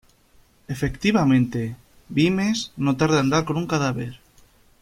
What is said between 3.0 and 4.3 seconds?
en dar con un cadáver...